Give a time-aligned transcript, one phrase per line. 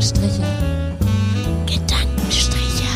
[0.00, 0.42] Gedankenstriche.
[1.66, 2.88] Gedankenstriche.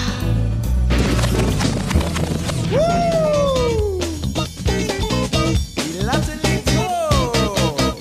[5.76, 7.94] Die Latte liegt hoch.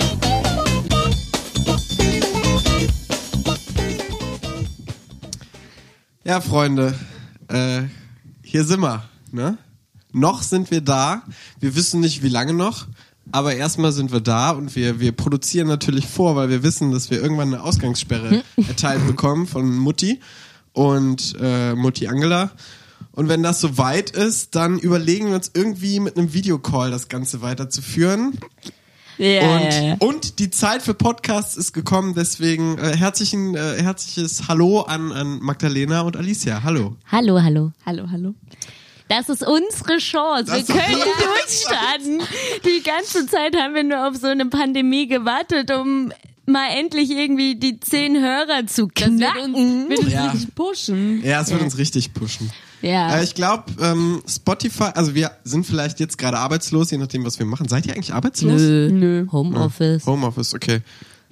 [6.23, 6.97] Ja, Freunde,
[7.49, 7.81] äh,
[8.41, 9.03] hier sind wir.
[9.33, 9.57] Ne?
[10.13, 11.23] Noch sind wir da.
[11.59, 12.87] Wir wissen nicht, wie lange noch.
[13.31, 17.09] Aber erstmal sind wir da und wir, wir produzieren natürlich vor, weil wir wissen, dass
[17.09, 20.19] wir irgendwann eine Ausgangssperre erteilt bekommen von Mutti
[20.73, 22.51] und äh, Mutti Angela.
[23.11, 27.09] Und wenn das so weit ist, dann überlegen wir uns irgendwie mit einem Videocall das
[27.09, 28.39] Ganze weiterzuführen.
[29.17, 29.57] Ja,
[29.99, 35.11] Und, und die Zeit für Podcasts ist gekommen, deswegen äh, herzlichen, äh, herzliches Hallo an,
[35.11, 36.63] an Magdalena und Alicia.
[36.63, 36.97] Hallo.
[37.11, 37.71] Hallo, hallo.
[37.85, 38.33] Hallo, hallo.
[39.09, 40.45] Das ist unsere Chance.
[40.51, 42.21] Das wir können durchstarten.
[42.65, 46.11] Die ganze Zeit haben wir nur auf so eine Pandemie gewartet, um
[46.45, 49.53] mal endlich irgendwie die zehn Hörer zu Das wird knacken.
[49.55, 50.25] uns, wird uns Ja.
[50.31, 51.23] richtig pushen.
[51.23, 52.51] Ja, es wird uns richtig pushen.
[52.81, 53.15] ja.
[53.17, 57.39] Äh, ich glaube, ähm, Spotify, also wir sind vielleicht jetzt gerade arbeitslos, je nachdem, was
[57.39, 57.67] wir machen.
[57.69, 58.59] Seid ihr eigentlich arbeitslos?
[58.61, 58.89] Nö.
[58.91, 59.27] Nö.
[59.31, 60.05] Homeoffice.
[60.05, 60.81] Homeoffice, okay.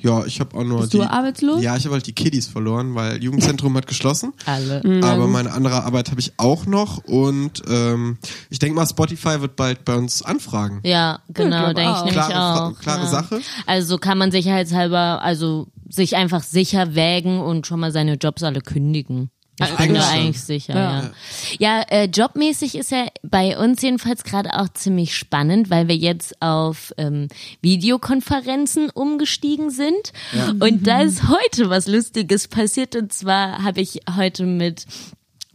[0.02, 0.97] Ja, ich habe auch nur Bist die.
[0.97, 1.61] du arbeitslos?
[1.61, 4.33] Ja, ich habe halt die Kiddies verloren, weil Jugendzentrum hat geschlossen.
[4.45, 4.81] Alle.
[5.03, 8.17] Aber meine andere Arbeit habe ich auch noch und ähm,
[8.49, 10.79] ich denke mal, Spotify wird bald bei uns anfragen.
[10.83, 12.79] Ja, genau, glaub denke ich nämlich Klare auch.
[12.79, 13.07] klare ja.
[13.07, 13.41] Sache.
[13.66, 18.61] Also kann man sicherheitshalber, also sich einfach sicher wägen und schon mal seine Jobs alle
[18.61, 19.29] kündigen.
[19.70, 20.12] Ich bin da schon.
[20.20, 21.02] eigentlich sicher, Ja.
[21.02, 21.12] ja.
[21.59, 26.42] Ja, äh, jobmäßig ist ja bei uns jedenfalls gerade auch ziemlich spannend, weil wir jetzt
[26.42, 27.28] auf ähm,
[27.62, 30.14] Videokonferenzen umgestiegen sind.
[30.59, 32.95] Und da ist heute was Lustiges passiert.
[32.95, 34.86] Und zwar habe ich heute mit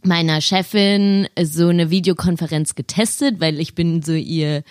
[0.03, 4.63] meiner Chefin so eine Videokonferenz getestet, weil ich bin so ihr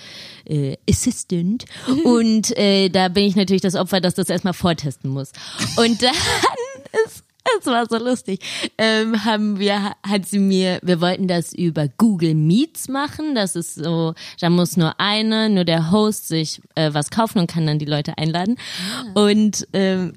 [0.47, 1.65] äh, Assistant
[2.05, 5.33] und äh, da bin ich natürlich das Opfer, dass das erstmal vortesten muss.
[5.77, 6.15] Und dann
[7.07, 7.25] ist
[7.61, 8.41] es war so lustig.
[8.79, 13.35] Ähm, haben wir, hat sie mir, wir wollten das über Google Meets machen.
[13.35, 17.51] Das ist so, da muss nur eine, nur der Host sich äh, was kaufen und
[17.51, 18.57] kann dann die Leute einladen.
[19.15, 20.13] Und ähm,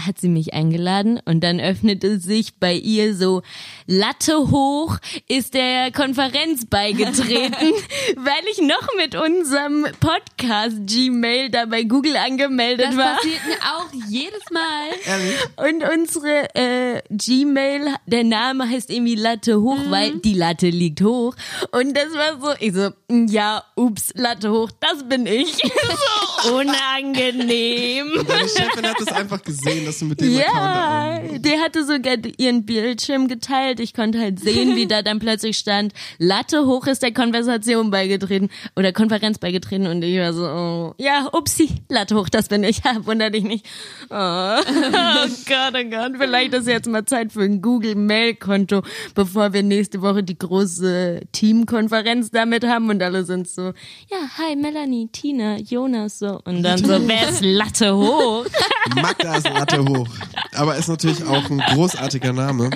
[0.00, 3.42] hat sie mich eingeladen und dann öffnete sich bei ihr so
[3.86, 4.96] Latte hoch
[5.28, 7.52] ist der Konferenz beigetreten,
[8.16, 13.16] weil ich noch mit unserem Podcast Gmail da bei Google angemeldet Das war.
[13.16, 15.68] passiert mir auch jedes Mal.
[15.68, 21.34] Und unsere äh, Gmail, der Name heißt irgendwie Latte hoch, weil die Latte liegt hoch.
[21.70, 22.90] Und das war so, ich so,
[23.32, 25.52] ja, ups, Latte hoch, das bin ich.
[25.56, 28.24] so unangenehm.
[28.26, 32.16] Deine Chefin hat das einfach gesehen, dass du mit dem Account Ja, die hatte sogar
[32.38, 33.80] ihren Bildschirm geteilt.
[33.80, 38.50] Ich konnte halt sehen, wie da dann plötzlich stand, Latte hoch ist der Konversation beigetreten
[38.76, 42.82] oder Konferenz beigetreten und ich war so, oh, ja, upsi, Latte hoch, das bin ich.
[42.84, 43.64] Ja, wunder dich nicht.
[44.10, 48.82] Oh, oh Gott, oh Gott, vielleicht ist jetzt mal Zeit für ein Google-Mail-Konto,
[49.14, 53.72] bevor wir nächste Woche die große Teamkonferenz damit haben und alle sind so,
[54.10, 56.31] ja, hi Melanie, Tina, Jonas, so.
[56.44, 58.44] Und dann so, wer ist Latte hoch?
[58.94, 60.08] Magda ist Latte hoch.
[60.54, 62.70] Aber ist natürlich auch ein großartiger Name.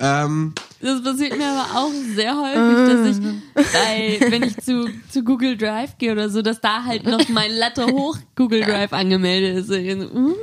[0.00, 5.22] Ähm, Das passiert mir aber auch sehr häufig, dass ich, bei, wenn ich zu, zu
[5.22, 9.58] Google Drive gehe oder so, dass da halt noch mein Latte hoch Google Drive angemeldet
[9.58, 9.68] ist.
[9.68, 10.34] So, uh,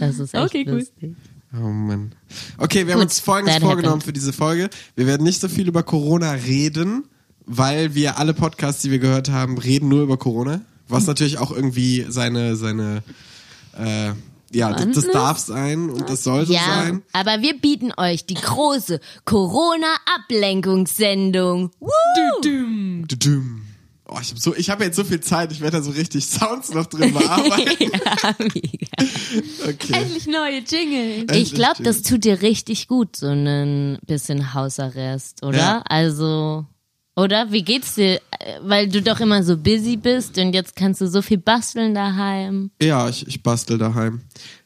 [0.00, 0.78] Das ist echt Okay, cool.
[0.78, 1.14] lustig.
[1.54, 2.12] oh Mann.
[2.58, 4.04] Okay, wir haben Gut, uns Folgendes vorgenommen happened.
[4.04, 4.70] für diese Folge.
[4.96, 7.04] Wir werden nicht so viel über Corona reden,
[7.44, 10.62] weil wir alle Podcasts, die wir gehört haben, reden nur über Corona.
[10.88, 13.02] Was natürlich auch irgendwie seine, seine,
[13.76, 14.12] äh,
[14.52, 17.02] ja, das, das darf sein und das soll so Ja, sein.
[17.12, 21.72] aber wir bieten euch die große Corona-Ablenkungssendung.
[24.08, 26.26] Oh, ich habe so, ich habe jetzt so viel Zeit, ich werde da so richtig
[26.26, 27.76] Sounds noch drin bearbeiten.
[27.92, 28.86] ja, mega.
[29.68, 29.92] Okay.
[29.94, 31.26] endlich neue Jingle.
[31.36, 35.58] Ich glaube, das tut dir richtig gut, so ein bisschen Hausarrest, oder?
[35.58, 35.82] Ja.
[35.88, 36.66] Also,
[37.16, 37.50] oder?
[37.50, 38.20] Wie geht's dir?
[38.62, 42.70] Weil du doch immer so busy bist und jetzt kannst du so viel basteln daheim.
[42.80, 44.20] Ja, ich, ich bastel daheim.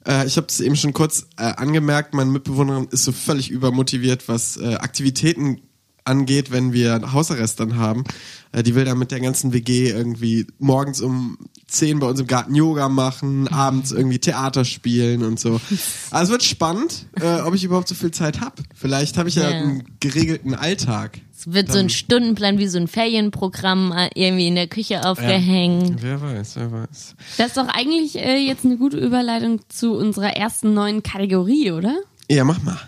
[0.07, 4.29] Äh, ich habe es eben schon kurz äh, angemerkt, meine Mitbewohnerin ist so völlig übermotiviert,
[4.29, 5.63] was äh, Aktivitäten
[6.11, 8.05] angeht, wenn wir Hausarrest dann haben.
[8.53, 12.27] Äh, die will dann mit der ganzen WG irgendwie morgens um 10 bei uns im
[12.27, 15.61] Garten Yoga machen, abends irgendwie Theater spielen und so.
[16.11, 18.63] Also es wird spannend, äh, ob ich überhaupt so viel Zeit habe.
[18.75, 19.57] Vielleicht habe ich ja, Ja.
[19.59, 21.21] einen geregelten Alltag.
[21.39, 26.03] Es wird so ein Stundenplan wie so ein Ferienprogramm äh, irgendwie in der Küche aufgehängt.
[26.03, 27.15] Wer weiß, wer weiß.
[27.39, 31.97] Das ist doch eigentlich äh, jetzt eine gute Überleitung zu unserer ersten neuen Kategorie, oder?
[32.29, 32.79] Ja, mach mal.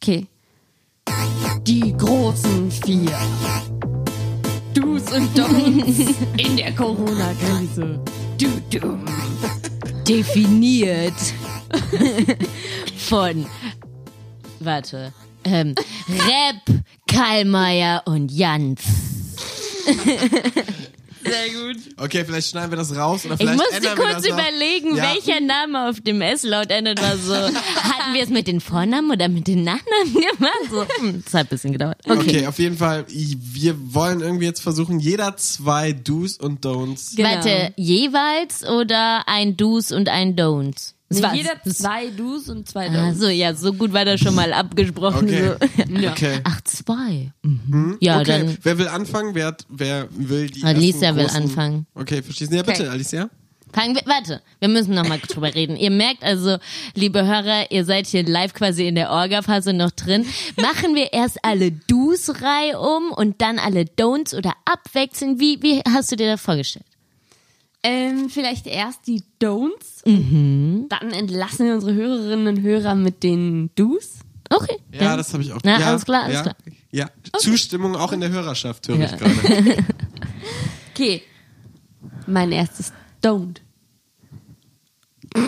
[0.00, 0.26] Okay.
[1.62, 3.18] Die großen vier.
[4.74, 8.00] Do's und Don'ts in der Corona-Krise.
[8.38, 8.98] Du, du.
[10.08, 11.14] definiert
[12.96, 13.46] von
[14.60, 15.12] warte.
[15.44, 15.74] Ähm,
[16.08, 18.82] Rap, Karlmeier und Jans.
[21.30, 21.76] Sehr gut.
[21.96, 25.02] Okay, vielleicht schneiden wir das raus oder Ich vielleicht musste ändern wir kurz überlegen, Ja.
[25.14, 27.00] welcher Name auf dem S-Laut endet.
[27.02, 30.70] War so, hatten wir es mit den Vornamen oder mit den Nachnamen gemacht?
[30.70, 31.98] So, hm, das hat ein bisschen gedauert.
[32.08, 32.18] Okay.
[32.18, 37.16] Okay, auf jeden Fall, wir wollen irgendwie jetzt versuchen, jeder zwei Do's und Don'ts.
[37.16, 37.28] Genau.
[37.30, 40.94] Warte, jeweils oder ein Do's und ein Don'ts?
[41.10, 41.36] Nee, war's.
[41.36, 43.14] jeder zwei Do's und zwei Ah, Don'ts.
[43.14, 45.24] so, ja, so gut war das schon mal abgesprochen.
[45.28, 45.54] Okay.
[45.86, 45.92] So.
[46.00, 46.12] Ja.
[46.12, 46.40] Okay.
[46.44, 47.32] Ach, zwei.
[47.42, 47.96] Mhm.
[48.00, 48.44] Ja, okay.
[48.44, 48.58] dann.
[48.62, 49.34] Wer will anfangen?
[49.34, 51.86] Wer, hat- wer will die Alicia will anfangen.
[51.94, 52.56] Okay, verstehst du?
[52.56, 52.90] Ja, bitte, Okay.
[52.90, 53.30] Alicia.
[53.72, 55.76] Fangen wir, warte, wir müssen noch mal drüber reden.
[55.76, 56.56] Ihr merkt also,
[56.94, 60.24] liebe Hörer, ihr seid hier live quasi in der Orga-Phase noch drin.
[60.56, 65.38] Machen wir erst alle Do's Reihe um und dann alle Don'ts oder abwechselnd?
[65.38, 66.86] Wie, wie hast du dir das vorgestellt?
[67.82, 70.06] Ähm, vielleicht erst die Don'ts.
[70.08, 70.86] Mhm.
[70.88, 74.18] Dann entlassen wir unsere Hörerinnen und Hörer mit den Do's.
[74.50, 74.78] Okay.
[74.92, 75.60] Ja, das habe ich auch.
[75.62, 76.56] Na, ja, alles klar, alles ja, klar.
[76.90, 79.06] Ja, Zustimmung auch in der Hörerschaft höre Ja.
[79.06, 79.84] ich gerade.
[80.94, 81.22] Okay.
[82.26, 82.92] Mein erstes
[83.22, 83.58] Don't.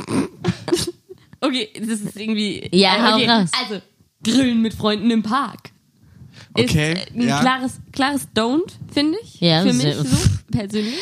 [1.41, 2.69] okay, das ist irgendwie.
[2.73, 3.29] Ja, äh, hau okay.
[3.29, 3.51] raus.
[3.61, 3.83] Also,
[4.23, 5.71] grillen mit Freunden im Park.
[6.55, 7.41] Okay, Ist äh, ein ja.
[7.41, 9.41] klares, klares Don't, finde ich.
[9.41, 10.05] Ja, Für mich so,
[10.51, 10.95] persönlich.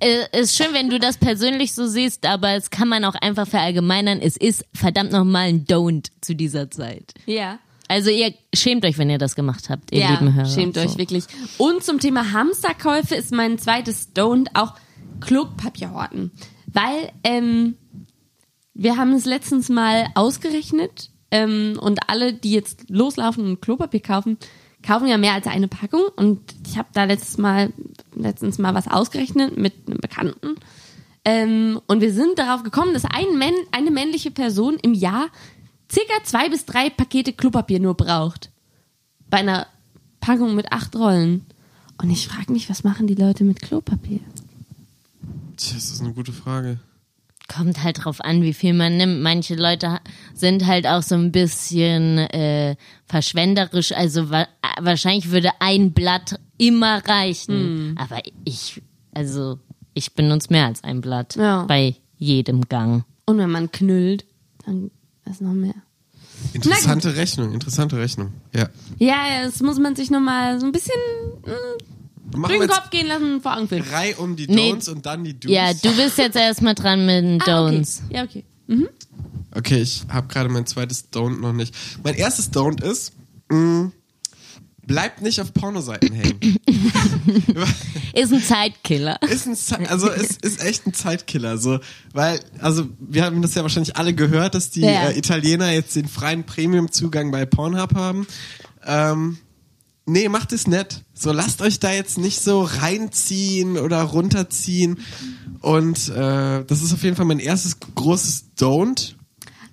[0.00, 3.46] Äh, ist schön, wenn du das persönlich so siehst, aber es kann man auch einfach
[3.48, 4.20] verallgemeinern.
[4.20, 7.14] Es ist verdammt nochmal ein Don't zu dieser Zeit.
[7.26, 7.58] Ja.
[7.88, 10.46] Also ihr schämt euch, wenn ihr das gemacht habt, ihr ja, lieben Hörer.
[10.46, 10.98] schämt euch So.
[10.98, 11.24] wirklich.
[11.58, 14.74] Und zum Thema Hamsterkäufe ist mein zweites Don't auch
[15.20, 16.30] Klopapier horten.
[16.66, 17.74] Weil, ähm,
[18.74, 24.38] wir haben es letztens mal ausgerechnet ähm, und alle, die jetzt loslaufen und Klopapier kaufen,
[24.82, 27.72] kaufen ja mehr als eine Packung und ich habe da letztes Mal,
[28.14, 30.56] letztens mal was ausgerechnet mit einem Bekannten
[31.24, 35.28] ähm, und wir sind darauf gekommen, dass ein Männ, eine männliche Person im Jahr
[35.90, 38.50] circa zwei bis drei Pakete Klopapier nur braucht
[39.28, 39.66] bei einer
[40.20, 41.46] Packung mit acht Rollen.
[42.00, 44.20] Und ich frage mich, was machen die Leute mit Klopapier?
[45.56, 46.80] Tja, das ist eine gute Frage.
[47.52, 49.22] Kommt halt drauf an, wie viel man nimmt.
[49.22, 49.98] Manche Leute
[50.34, 52.76] sind halt auch so ein bisschen äh,
[53.06, 53.92] verschwenderisch.
[53.92, 54.46] Also wa
[54.80, 57.96] wahrscheinlich würde ein Blatt immer reichen.
[57.98, 58.80] Aber ich,
[59.12, 59.58] also
[59.94, 61.64] ich benutze mehr als ein Blatt Ja.
[61.64, 63.04] bei jedem Gang.
[63.26, 64.24] Und wenn man knüllt,
[64.64, 64.90] dann
[65.28, 65.74] ist noch mehr.
[66.52, 68.32] Interessante Rechnung, interessante Rechnung.
[68.54, 68.68] Ja.
[68.98, 70.94] Ja, das muss man sich nochmal so ein bisschen
[71.44, 71.52] mh,
[72.40, 73.84] Machen durch den jetzt Kopf gehen lassen vor führen.
[73.88, 74.72] drei um die Nee.
[74.72, 75.50] Don'ts und dann die Do's.
[75.52, 77.76] Ja, du bist jetzt erstmal dran mit den Ah, okay.
[77.78, 78.00] Don'ts.
[78.10, 78.44] Ja, okay.
[79.52, 81.74] Okay, ich habe gerade mein zweites Don't noch nicht.
[82.04, 83.12] Mein erstes Don't ist,
[83.48, 83.90] mh,
[84.86, 86.56] bleibt nicht auf Pornoseiten hängen.
[88.12, 89.18] Ist ein Zeitkiller.
[89.22, 91.78] ist ein Ze also es ist echt ein Zeitkiller so
[92.12, 95.10] weil also wir haben das ja wahrscheinlich alle gehört dass die Ja.
[95.10, 98.26] äh, Italiener jetzt den freien Premium Zugang bei Pornhub haben
[98.84, 99.38] ähm,
[100.12, 101.04] nee macht es nett.
[101.14, 104.98] So lasst euch da jetzt nicht so reinziehen oder runterziehen.
[105.60, 109.14] Und äh, das ist auf jeden Fall mein erstes großes Don't.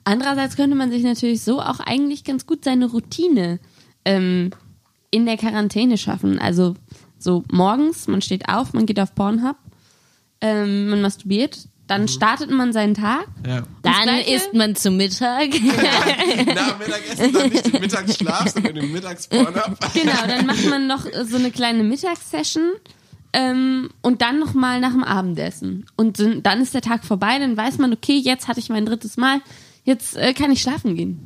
[0.04, 3.60] Andererseits könnte man sich natürlich so auch eigentlich ganz gut seine Routine
[4.06, 4.52] ähm,
[5.12, 6.40] in der Quarantäne schaffen.
[6.40, 6.76] Also
[7.20, 9.58] so morgens, man steht auf, man geht auf Pornhub,
[10.42, 13.28] ähm, man masturbiert, dann startet man seinen Tag.
[13.46, 15.50] ja Dann isst man zu Mittag.
[15.50, 21.06] nach dem Mittagessen dann nicht den Mittagsschlaf sondern den Mittagspornhub Genau, dann macht man noch
[21.06, 22.72] äh, so eine kleine Mittagssession
[23.34, 25.86] ähm, und dann nochmal nach dem Abendessen.
[25.96, 28.86] Und dann dann ist der Tag vorbei, dann weiß man, okay, jetzt hatte ich mein
[28.86, 29.42] drittes Mal,
[29.84, 31.20] jetzt äh, kann ich schlafen gehen.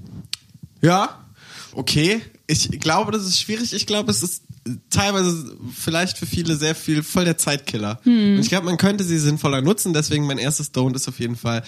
[0.82, 1.26] Ja,
[1.74, 2.22] okay.
[2.52, 3.74] Ich glaube, das ist schwierig.
[3.74, 4.44] Ich glaube, es ist
[4.90, 8.02] teilweise vielleicht für viele sehr viel voll der Zeitkiller.
[8.36, 9.94] Und ich glaube, man könnte sie sinnvoller nutzen.
[9.94, 11.64] Deswegen mein erstes Don't ist auf jeden Fall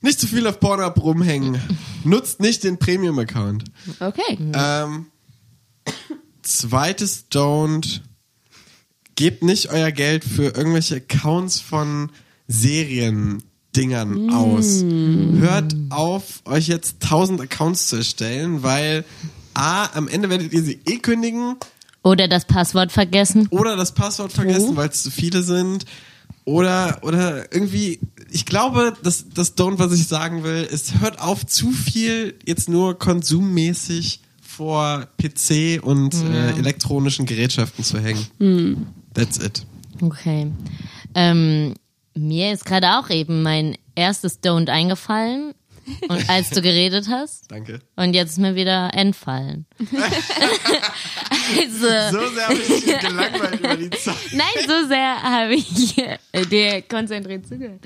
[0.00, 1.60] nicht zu viel auf Pornhub rumhängen.
[2.04, 3.64] Nutzt nicht den Premium-Account.
[4.00, 4.38] Okay.
[4.54, 5.06] Ähm,
[6.42, 8.00] zweites Don't.
[9.14, 12.10] Gebt nicht euer Geld für irgendwelche Accounts von
[12.48, 14.82] Seriendingern aus.
[14.82, 19.04] Hört auf, euch jetzt tausend Accounts zu erstellen, weil
[19.54, 21.56] A, am Ende werdet ihr sie eh kündigen
[22.02, 23.46] Oder das Passwort vergessen.
[23.50, 25.84] oder das Passwort vergessen, weil es zu viele sind.
[26.44, 31.46] Oder, oder irgendwie, ich glaube, das, das Don't, was ich sagen will, ist, hört auf,
[31.46, 38.86] zu viel jetzt nur konsummäßig vor PC und äh, elektronischen Gerätschaften zu hängen.
[39.14, 39.64] That's it.
[40.00, 40.48] Okay.
[41.14, 41.74] Ähm,
[42.14, 45.54] mir ist gerade auch eben mein erstes Don't eingefallen,
[46.08, 47.50] und als du geredet hast.
[47.50, 47.80] Danke.
[47.96, 49.66] Und jetzt ist mir wieder entfallen.
[51.58, 54.14] also, So sehr habe ich gelangweilt über die Zeit.
[54.32, 55.94] nein, so sehr habe ich
[56.50, 57.80] dir konzentriert zugehört.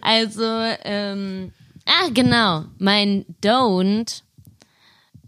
[0.00, 0.44] Also,
[0.84, 1.52] ähm,
[1.86, 4.22] ach genau, mein Don't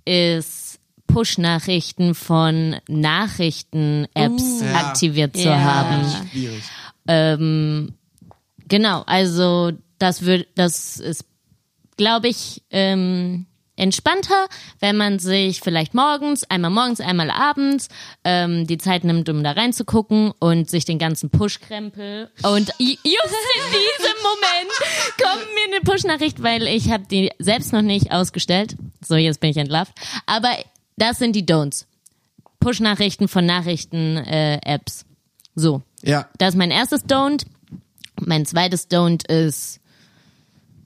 [0.04, 4.75] ist Push-Nachrichten von Nachrichten-Apps Uh, Ja.
[4.88, 5.61] aktiviert zu Ja.
[5.61, 6.28] haben.
[6.30, 6.62] Schwierig.
[7.06, 7.94] Ähm,
[8.68, 11.25] genau, also das wird, das ist,
[11.97, 13.47] glaube ich, ähm,
[13.77, 14.47] entspannter,
[14.81, 17.89] wenn man sich vielleicht morgens, einmal morgens, einmal abends
[18.23, 22.97] ähm, die Zeit nimmt, um da reinzugucken und sich den ganzen Push-Krempel und just in
[23.01, 28.77] diesem Moment kommt mir eine Push-Nachricht, weil ich habe die selbst noch nicht ausgestellt.
[29.05, 29.93] So, jetzt bin ich entlarvt.
[30.27, 30.51] Aber
[30.97, 31.87] das sind die Don'ts.
[32.61, 35.05] Push-Nachrichten von Nachrichten-Apps.
[35.55, 35.83] so.
[36.03, 36.29] Ja.
[36.39, 37.45] Das ist mein erstes Don't.
[38.21, 39.81] Mein zweites Don't ist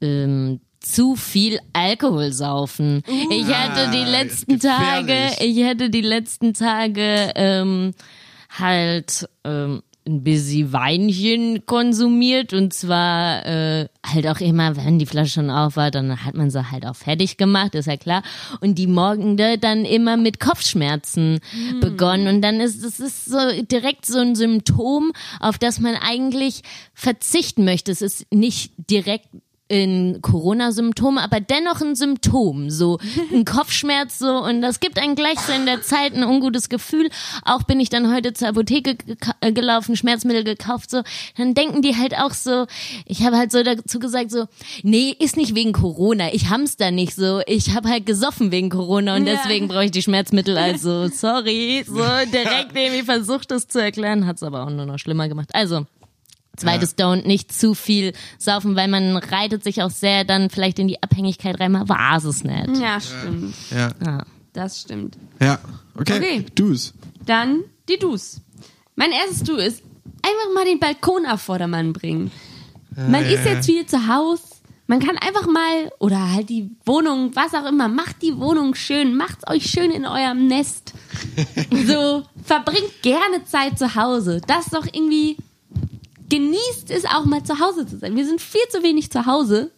[0.00, 3.02] ähm, zu viel Alkohol saufen.
[3.30, 7.92] ich hatte die Ah, letzten Tage, ich hatte die letzten Tage ähm,
[8.56, 15.32] halt ähm, ein bisschen Weinchen konsumiert und zwar äh, halt auch immer, wenn die Flasche
[15.32, 18.22] schon auf war, dann hat man sie halt auch fertig gemacht, ist ja klar.
[18.60, 21.40] Und die Morgende dann immer mit Kopfschmerzen
[21.82, 23.38] begonnen und dann ist es ist so
[23.70, 26.62] direkt so ein Symptom, auf das man eigentlich
[26.94, 27.92] verzichten möchte.
[27.92, 29.28] Es ist nicht direkt
[29.70, 32.98] ein Corona-Symptom, aber dennoch ein Symptom, so
[33.32, 37.10] ein Kopfschmerz so und das gibt einem gleich so in der Zeit ein ungutes Gefühl.
[37.44, 38.96] Auch bin ich dann heute zur Apotheke
[39.40, 41.02] äh, gelaufen, Schmerzmittel gekauft, so
[41.36, 42.66] dann denken die halt auch so.
[43.06, 44.46] Ich habe halt so dazu gesagt so,
[44.82, 49.16] nee, ist nicht wegen Corona, ich hamster nicht so, ich habe halt gesoffen wegen Corona
[49.16, 50.56] und deswegen brauche ich die Schmerzmittel.
[50.56, 51.94] Also sorry, so
[52.32, 55.50] direkt irgendwie versucht das zu erklären, hat's aber auch nur noch schlimmer gemacht.
[55.52, 55.86] Also
[56.58, 60.88] Zweites Don't, nicht zu viel saufen, weil man reitet sich auch sehr dann vielleicht in
[60.88, 61.72] die Abhängigkeit rein.
[61.72, 62.80] Man war es nicht.
[62.80, 63.54] Ja, stimmt.
[63.70, 63.90] Ja.
[64.04, 64.24] Ja.
[64.52, 65.16] Das stimmt.
[65.40, 65.58] Ja.
[65.94, 66.16] Okay.
[66.16, 66.46] Okay.
[66.54, 66.94] Du's.
[67.24, 68.40] Dann die Dus.
[68.96, 69.82] Mein erstes Du ist
[70.22, 72.30] einfach mal den Balkon auf Vordermann bringen.
[72.96, 74.42] Man ist jetzt viel zu Hause.
[74.88, 79.16] Man kann einfach mal, oder halt die Wohnung, was auch immer, macht die Wohnung schön,
[79.16, 80.94] macht's euch schön in eurem Nest.
[81.86, 84.40] So, verbringt gerne Zeit zu Hause.
[84.46, 85.36] Das ist doch irgendwie,
[86.28, 88.16] genießt es auch mal zu Hause zu sein.
[88.16, 89.70] Wir sind viel zu wenig zu Hause,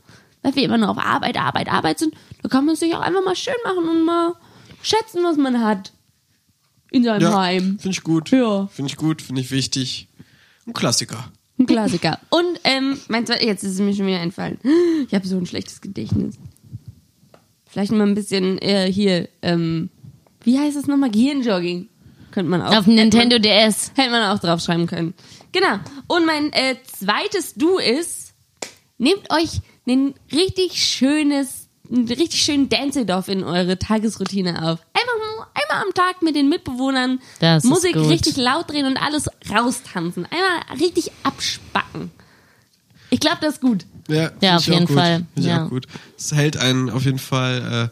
[0.42, 2.14] weil wir immer nur auf Arbeit, Arbeit, Arbeit sind.
[2.42, 4.35] Da kann man es sich auch einfach mal schön machen und mal
[4.83, 5.92] schätzen, was man hat.
[6.90, 7.38] In seinem Ja.
[7.38, 7.78] Heim.
[7.78, 8.30] Finde ich gut.
[8.30, 8.66] Ja.
[8.66, 10.09] Finde ich gut, finde ich wichtig.
[10.66, 11.30] Ein Klassiker.
[11.59, 12.19] Ein Klassiker.
[12.30, 14.59] Und ähm, mein zweites, jetzt ist es mir schon wieder entfallen.
[15.07, 16.37] Ich habe so ein schlechtes Gedächtnis.
[17.66, 19.90] Vielleicht mal ein bisschen äh, hier, ähm,
[20.42, 21.11] wie heißt das nochmal?
[21.11, 21.88] Gehirnjogging.
[22.33, 22.76] Könnte man auch.
[22.76, 23.92] Auf dem Nintendo DS.
[23.95, 25.14] Hätte man auch draufschreiben können.
[25.52, 25.78] Genau.
[26.07, 28.33] Und mein äh, zweites Du ist,
[28.99, 34.78] nehmt euch ein richtig schönes, einen richtig schönen Dance-Off in eure Tagesroutine auf.
[34.92, 39.28] Einfach nur einmal am Tag mit den Mitbewohnern Das Musik richtig laut drehen und alles
[39.50, 40.26] raustanzen.
[40.30, 42.11] Einmal richtig abspacken.
[43.12, 43.87] Ich glaube, das ist gut.
[44.09, 44.97] Ja, Ja, ich auf jeden gut.
[44.97, 45.26] Fall.
[45.35, 45.64] Find Ja.
[45.64, 45.87] auch gut.
[46.16, 47.90] Es hält einen auf jeden Fall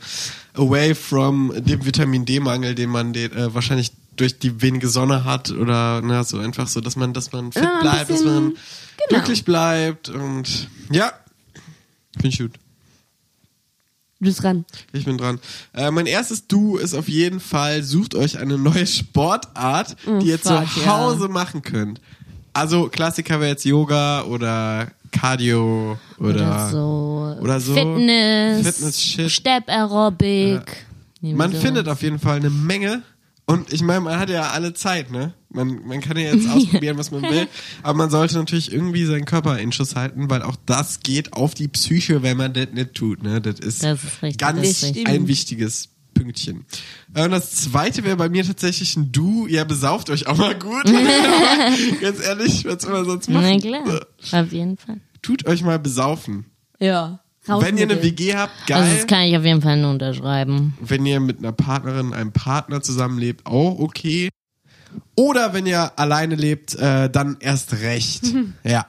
[0.56, 5.24] äh, away from dem Vitamin D-Mangel, den man den, äh, wahrscheinlich durch die wenige Sonne
[5.24, 8.18] hat oder na, so einfach so, dass man, dass man fit Ja, ein bleibt, dass
[8.18, 8.58] bisschen- man genau.
[9.08, 11.12] glücklich bleibt und ja,
[12.14, 12.52] finde ich gut.
[14.20, 14.64] Du bist dran.
[14.92, 15.38] Ich bin dran.
[15.74, 20.42] Äh, mein erstes Du ist auf jeden Fall, sucht euch eine neue Sportart, die ihr
[20.42, 20.98] zu Oh, fuck, ja.
[20.98, 22.00] Hause machen könnt.
[22.52, 27.36] Also Klassiker wäre jetzt Yoga oder Cardio oder, Oder so.
[27.40, 27.74] oder so.
[27.74, 28.66] Fitness.
[28.66, 29.30] Fitness-Shit.
[29.30, 30.62] Step Aerobic.
[31.20, 33.02] Man findet auf jeden Fall eine Menge.
[33.50, 35.32] Und ich meine, man hat ja alle Zeit, ne?
[35.48, 37.48] Man, man kann ja jetzt ausprobieren, was man will.
[37.82, 41.54] Aber man sollte natürlich irgendwie seinen Körper in Schuss halten, weil auch das geht auf
[41.54, 43.40] die Psyche, wenn man das nicht tut, ne?
[43.40, 46.66] Das ist, Das ist richtig, ganz das ist ein wichtiges Pünktchen.
[47.14, 49.46] Äh, Und das zweite wäre bei mir tatsächlich ein Du.
[49.46, 50.84] Ja, besauft euch auch mal gut.
[52.02, 53.60] ganz ehrlich, was soll man sonst Na machen?
[53.62, 54.06] klar.
[54.32, 55.00] Auf jeden Fall.
[55.22, 56.44] Tut euch mal besaufen.
[56.80, 57.20] Ja.
[57.48, 58.02] Raus Wenn ihr eine.
[58.02, 58.96] WG habt, Also geil.
[58.96, 60.74] das kann ich auf jeden Fall nur unterschreiben.
[60.80, 64.28] wenn ihr mit einer Partnerin, einem Partner zusammenlebt, auch okay.
[65.16, 68.24] Oder wenn ihr alleine lebt, äh, dann erst recht.
[68.64, 68.86] Ja.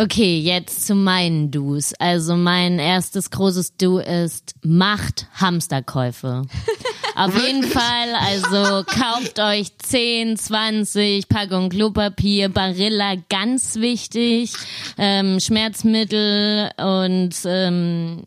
[0.00, 1.92] Okay, jetzt zu meinen Do's.
[1.98, 6.42] Also mein erstes großes Do ist, macht Hamsterkäufe.
[7.16, 14.52] Auf jeden Fall, also kauft euch 10, 20 Packungen Klopapier, Barilla, ganz wichtig,
[14.98, 18.22] ähm, Schmerzmittel und ähm,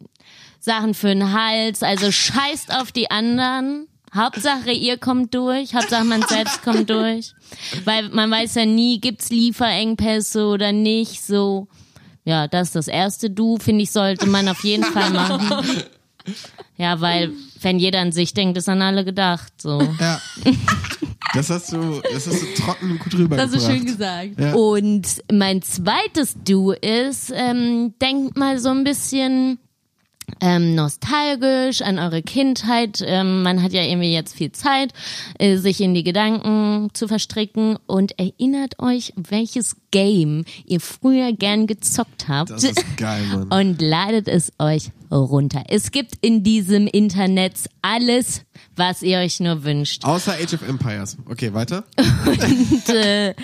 [0.60, 1.84] Sachen für den Hals.
[1.84, 3.88] Also scheißt auf die anderen.
[4.14, 7.34] Hauptsache ihr kommt durch, Hauptsache man selbst kommt durch.
[7.86, 11.68] Weil man weiß ja nie, gibt's Lieferengpässe oder nicht, so.
[12.24, 15.64] Ja, das ist das erste Du, finde ich, sollte man auf jeden Fall machen.
[16.78, 19.82] Ja, weil, wenn jeder an sich denkt, ist an alle gedacht, so.
[20.00, 20.22] Ja.
[21.34, 23.54] Das hast du, das hast du trocken und gut rübergebracht.
[23.54, 24.40] Das ist schön gesagt.
[24.40, 24.54] Ja.
[24.54, 29.60] Und mein zweites Du ist, ähm, denkt mal so ein bisschen
[30.40, 33.04] ähm, nostalgisch an eure Kindheit.
[33.06, 34.94] Ähm, man hat ja irgendwie jetzt viel Zeit,
[35.40, 41.68] äh, sich in die Gedanken zu verstricken und erinnert euch, welches Game ihr früher gern
[41.68, 42.50] gezockt habt.
[42.50, 43.48] Das ist geil, Mann.
[43.52, 45.64] Und ladet es euch runter.
[45.68, 48.44] Es gibt in diesem Internet alles,
[48.76, 50.06] was ihr euch nur wünscht.
[50.06, 51.18] Außer Age of Empires.
[51.30, 51.84] Okay, weiter.
[52.26, 53.36] Und äh,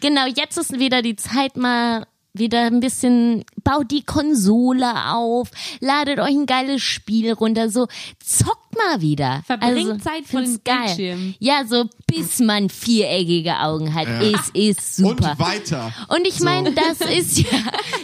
[0.00, 2.06] genau, jetzt ist wieder die Zeit mal
[2.40, 7.86] wieder ein bisschen, baut die Konsole auf, ladet euch ein geiles Spiel runter, so
[8.18, 9.42] zockt mal wieder.
[9.46, 11.34] Verbringt Zeit vor find's dem Bildschirm.
[11.38, 14.08] Ja, so bis man viereckige Augen hat.
[14.08, 15.32] Es ist super.
[15.32, 15.92] Und weiter.
[16.08, 17.58] Und ich meine, das ist ja,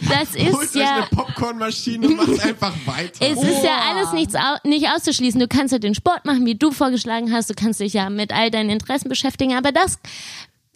[0.07, 3.25] das Holt ist euch ja, eine Popcornmaschine und macht einfach weiter.
[3.25, 5.39] es ist ja alles nichts nicht auszuschließen.
[5.39, 7.49] Du kannst ja den Sport machen, wie du vorgeschlagen hast.
[7.49, 9.55] Du kannst dich ja mit all deinen Interessen beschäftigen.
[9.55, 9.99] Aber das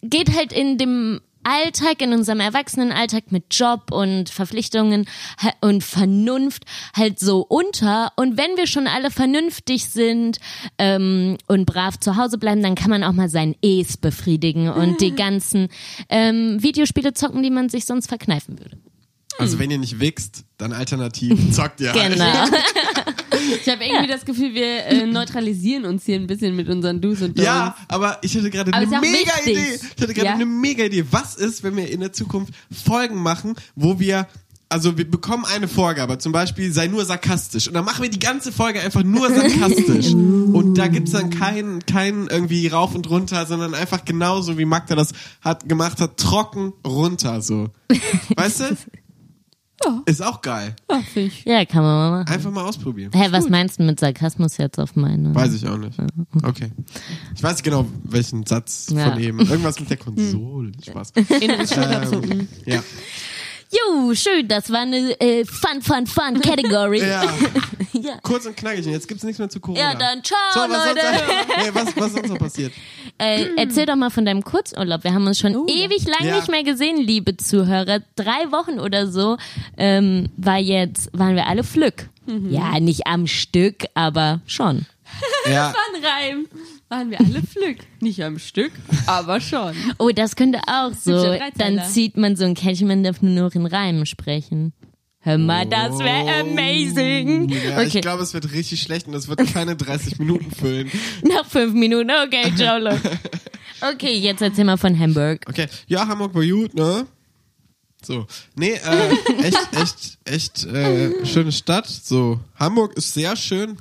[0.02, 5.06] geht halt in dem Alltag, in unserem Erwachsenenalltag mit Job und Verpflichtungen
[5.60, 6.64] und Vernunft
[6.96, 8.12] halt so unter.
[8.16, 10.38] Und wenn wir schon alle vernünftig sind
[10.78, 15.00] ähm, und brav zu Hause bleiben, dann kann man auch mal sein Es befriedigen und
[15.00, 15.68] die ganzen
[16.08, 18.78] ähm, Videospiele zocken, die man sich sonst verkneifen würde.
[19.38, 22.12] Also wenn ihr nicht wichst, dann alternativ zockt ihr halt.
[22.12, 22.24] Genau.
[23.60, 27.22] Ich habe irgendwie das Gefühl, wir äh, neutralisieren uns hier ein bisschen mit unseren Do's
[27.22, 27.44] und Don'ts.
[27.44, 29.00] Ja, aber ich hatte gerade eine mega
[29.44, 29.46] wichtig.
[29.52, 29.80] Idee.
[29.96, 30.34] Ich hatte gerade Ja.
[30.34, 31.04] eine mega Idee.
[31.10, 32.52] Was ist, wenn wir in der Zukunft
[32.84, 34.26] Folgen machen, wo wir
[34.68, 38.18] also wir bekommen eine Vorgabe, zum Beispiel sei nur sarkastisch und dann machen wir die
[38.18, 43.44] ganze Folge einfach nur sarkastisch und da gibt's dann kein, kein irgendwie rauf und runter,
[43.44, 47.68] sondern einfach genauso wie Magda das hat gemacht hat, trocken runter so.
[48.34, 48.64] Weißt du?
[49.84, 50.02] Ja.
[50.06, 50.74] Ist auch geil.
[50.88, 51.44] Ach, ich.
[51.44, 52.32] Ja, kann man mal machen.
[52.34, 53.10] Einfach mal ausprobieren.
[53.14, 55.34] Hä, was meinst du mit Sarkasmus jetzt auf meine?
[55.34, 55.98] Weiß ich auch nicht.
[56.42, 56.70] Okay.
[57.34, 59.10] Ich weiß nicht genau, welchen Satz Ja.
[59.10, 59.40] von eben.
[59.40, 60.72] Irgendwas mit der Konsole.
[60.86, 61.12] Spaß.
[61.40, 62.48] Inneres Schulterzucken.
[62.66, 62.82] Ja.
[63.72, 67.00] Jo, schön, das war eine äh, Fun, Fun, Fun Category.
[67.08, 67.22] ja.
[67.92, 68.18] ja.
[68.22, 68.84] Kurz und knackig.
[68.84, 69.80] Jetzt gibt's nichts mehr zu Corona.
[69.80, 71.00] Ja, dann ciao, so, was Leute.
[71.00, 72.72] Sonst, nee, was, was sonst noch passiert?
[73.18, 75.04] Äh, erzähl doch mal von deinem Kurzurlaub.
[75.04, 76.36] Wir haben uns schon ewig lang Ja.
[76.36, 78.00] nicht mehr gesehen, liebe Zuhörer.
[78.16, 79.38] Drei Wochen oder so
[79.78, 82.08] ähm, war jetzt, waren wir alle Flück.
[82.50, 84.86] Ja, nicht am Stück, aber schon.
[85.46, 85.74] Ja.
[85.74, 86.46] War ein Reim.
[86.92, 87.78] Waren wir alle Flück.
[88.02, 88.70] Nicht am Stück,
[89.06, 89.74] aber schon.
[89.98, 91.38] Oh, das könnte auch so.
[91.56, 94.74] Dann zieht man so ein Kännchen, man darf nur noch in Reimen sprechen.
[95.20, 97.50] Hör mal, das wäre amazing.
[97.50, 97.54] Oh.
[97.54, 100.90] Ja, Okay, Ich glaube, es wird richtig schlecht und es wird keine 30 Minuten füllen.
[101.22, 102.10] nach fünf Minuten.
[102.26, 103.00] Okay, ciao, Leute.
[103.94, 105.44] Okay, jetzt erzähl mal von Hamburg.
[105.48, 105.66] Okay.
[105.88, 107.06] Ja, Hamburg war gut, ne?
[108.04, 108.26] So.
[108.54, 111.88] Nee, äh, echt, echt, echt äh, schöne Stadt.
[111.88, 112.38] So.
[112.60, 113.78] Hamburg ist sehr schön.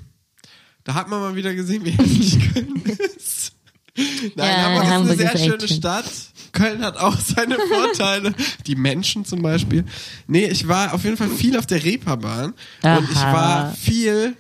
[0.84, 2.82] Da hat man mal wieder gesehen, wie hässlich Köln
[3.16, 3.54] ist.
[3.96, 5.78] Nein, Ja, Hamburg, Hamburg ist eine sehr schöne schön.
[5.78, 6.06] Stadt.
[6.54, 8.34] Köln hat auch seine Vorteile.
[8.68, 9.86] Die Menschen zum Beispiel.
[10.28, 12.54] Nee, ich war auf jeden Fall viel auf der Reeperbahn.
[12.84, 13.34] Und ich Aha.
[13.34, 14.36] war viel.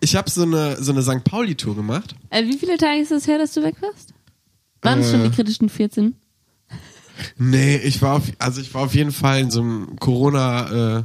[0.00, 1.24] Ich habe so eine, so eine St.
[1.24, 2.14] Pauli-Tour gemacht.
[2.30, 4.12] Äh, wie viele Tage ist es her, dass du weg warst?
[4.82, 5.28] Waren es schon Äh.
[5.30, 6.14] die kritischen 14?
[7.38, 11.04] Nee, ich war auf, also ich war auf jeden Fall in so einem Corona äh,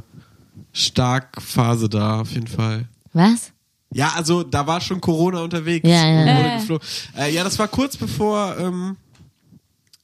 [1.88, 2.88] da, auf jeden Fall.
[3.12, 3.52] Was?
[3.92, 5.88] Ja, also da war schon Corona unterwegs.
[5.88, 6.56] Ja, ja.
[6.58, 6.60] Äh.
[7.18, 8.96] Äh, ja, das war kurz bevor, ähm,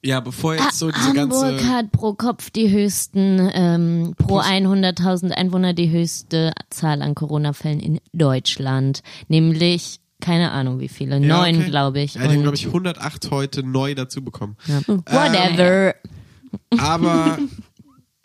[0.03, 1.69] ja, bevor jetzt so diese Hamburg ganze.
[1.69, 8.01] hat pro Kopf die höchsten, ähm, pro 100.000 Einwohner die höchste Zahl an Corona-Fällen in
[8.13, 9.03] Deutschland.
[9.29, 11.71] Nämlich, keine Ahnung wie viele, Ja, neun, okay.
[11.71, 12.15] glaube ich.
[12.15, 14.57] Ja, die haben, glaube ich, 108 heute neu dazu bekommen.
[14.67, 14.81] ja.
[14.87, 15.95] Whatever.
[16.79, 17.39] Aber,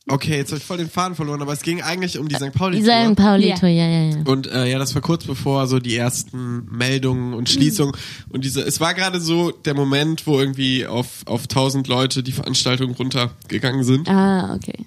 [0.07, 2.53] okay, jetzt habe ich voll den Faden verloren, aber es ging eigentlich um die St.
[2.53, 2.77] Pauli.
[2.77, 3.15] Die St.
[3.15, 4.17] Pauli-Tour, ja, ja, ja.
[4.25, 7.95] Und äh, ja, das war kurz bevor so die ersten Meldungen und Schließungen
[8.29, 12.31] und diese, es war gerade so der Moment, wo irgendwie auf auf 1000 Leute die
[12.31, 14.09] Veranstaltung runtergegangen sind.
[14.09, 14.85] Ah, okay.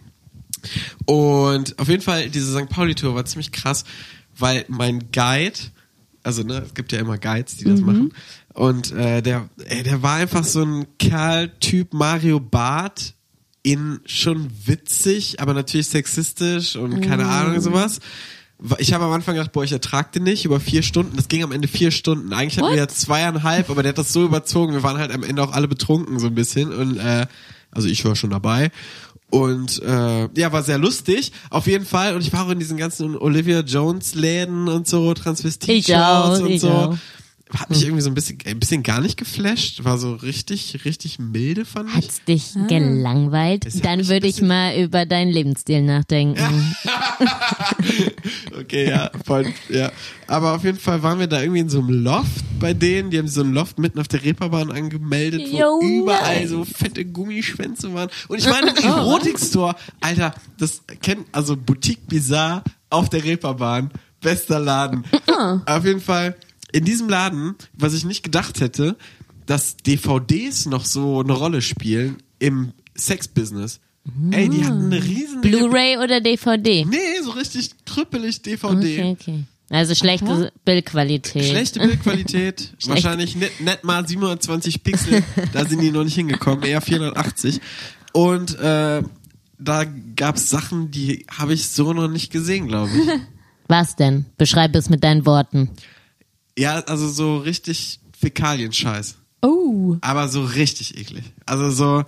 [1.06, 2.68] Und auf jeden Fall diese St.
[2.68, 3.84] Pauli Tour war ziemlich krass,
[4.36, 5.58] weil mein Guide,
[6.22, 8.12] also ne, es gibt ja immer Guides, die das machen,
[8.54, 13.13] und äh, der, ey, der war einfach so ein Kerl, Typ Mario Barth,
[13.64, 17.98] in schon witzig, aber natürlich sexistisch und keine Ahnung sowas.
[18.78, 21.16] Ich habe am Anfang gedacht, boah, ich ertrag den nicht über vier Stunden.
[21.16, 22.32] Das ging am Ende vier Stunden.
[22.32, 24.74] Eigentlich hatten wir ja zweieinhalb, aber der hat das so überzogen.
[24.74, 27.26] Wir waren halt am Ende auch alle betrunken so ein bisschen und äh,
[27.72, 28.70] also ich war schon dabei.
[29.30, 32.14] Und äh, ja, war sehr lustig, auf jeden Fall.
[32.14, 36.70] Und ich war auch in diesen ganzen Olivia Jones Läden und so, Transvestit-Shows und so.
[36.70, 36.96] auch.
[37.52, 39.84] Hat mich irgendwie so ein bisschen, ein bisschen gar nicht geflasht.
[39.84, 41.94] War so richtig, richtig milde, fand ich.
[41.96, 43.66] Hat's dich gelangweilt?
[43.66, 46.74] Es Dann ein würde ich mal über deinen Lebensstil nachdenken.
[48.58, 49.90] Okay, ja, voll, ja.
[50.26, 53.10] Aber auf jeden Fall waren wir da irgendwie in so einem Loft bei denen.
[53.10, 55.98] Die haben so ein Loft mitten auf der Reeperbahn angemeldet, wo Junge.
[55.98, 58.08] überall so fette Gummischwänze waren.
[58.28, 59.74] Und ich war in einem Erotikstore.
[60.00, 63.90] Alter, das kennt, also Boutique Bizarre auf der Reeperbahn.
[64.20, 65.04] Bester Laden.
[65.66, 66.36] Auf jeden Fall,
[66.74, 68.96] in diesem Laden, was ich nicht gedacht hätte,
[69.46, 73.78] dass DVDs noch so eine Rolle spielen im Sexbusiness.
[74.32, 75.40] Ey, die hatten eine riesen...
[75.40, 76.84] Blu-ray oder DVD?
[76.84, 78.74] Nee, so richtig krüppelig DVD.
[78.74, 79.44] Okay, okay.
[79.70, 81.44] Also schlechte Bildqualität.
[81.44, 86.80] Schlechte Bildqualität, wahrscheinlich nicht, nicht mal 720 Pixel, da sind die noch nicht hingekommen, eher
[86.80, 87.60] 480.
[88.12, 89.02] Und äh,
[89.58, 89.84] da
[90.16, 93.20] gab's Sachen, die habe ich so noch nicht gesehen, glaube ich.
[93.68, 94.26] Was denn?
[94.36, 95.70] Beschreib es mit deinen Worten.
[96.58, 99.16] Ja, also so richtig Fäkalien-Scheiß.
[99.42, 99.96] Oh.
[100.00, 101.24] Aber so richtig eklig.
[101.46, 102.04] Also so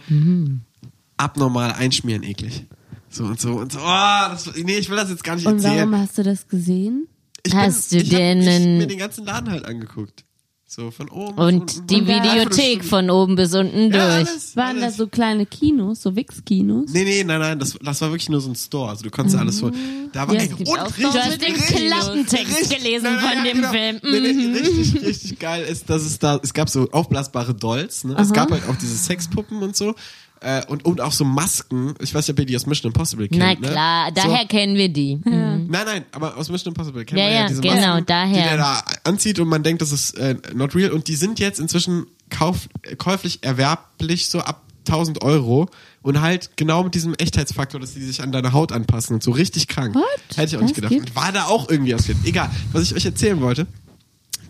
[1.16, 2.64] abnormal einschmieren eklig.
[3.10, 3.78] So und so und so.
[3.80, 3.82] Oh,
[4.30, 5.90] das, nee, ich will das jetzt gar nicht Und erzählen.
[5.90, 7.06] warum hast du das gesehen?
[7.46, 10.24] Ich Hast bin, du ich hab, ich einen- mir den ganzen Laden halt angeguckt.
[10.68, 11.36] So von oben.
[11.36, 14.28] von Und die von- Videothek von oben bis unten Ja, durch.
[14.28, 14.96] alles, Waren alles.
[14.96, 16.90] da so kleine Kinos, so Wix-Kinos?
[16.92, 18.90] Nee, nee, nein, nein, das, das war wirklich nur so ein Store.
[18.90, 20.10] Also du konntest alles holen.
[20.12, 23.36] Da war Ja, ey, und richtig, Du hast den Klappentext richtig- gelesen nein, nein, von
[23.38, 23.70] ja, dem genau.
[23.70, 24.00] Film.
[24.02, 24.54] Nee, nee, Mhm.
[24.56, 28.16] richtig, richtig geil ist, dass es da, es gab so aufblasbare Dolls, ne?
[28.18, 29.94] Es gab halt auch diese Sexpuppen und so.
[30.40, 31.94] Äh, und, und auch so Masken.
[32.00, 33.40] Ich weiß nicht, ob ihr die aus Mission Impossible kennt.
[33.40, 33.56] Na ne?
[33.56, 35.16] klar, daher So, kennen wir die.
[35.16, 35.66] Mhm.
[35.68, 38.42] Nein, nein, aber aus Mission Impossible kennt Ja, man ja, ja, diese genau, Masken, daher.
[38.42, 40.90] die der da anzieht und man denkt, das ist äh, not real.
[40.90, 42.68] Und die sind jetzt inzwischen kauf,
[42.98, 45.68] käuflich erwerblich so ab 1000 Euro
[46.02, 49.32] und halt genau mit diesem Echtheitsfaktor, dass die sich an deine Haut anpassen und so
[49.32, 49.94] richtig krank.
[49.94, 50.04] What?
[50.36, 50.92] Hätte ich auch nicht gedacht.
[50.92, 51.10] gibt's?
[51.10, 53.66] Und war da auch irgendwie aus Egal, was ich euch erzählen wollte.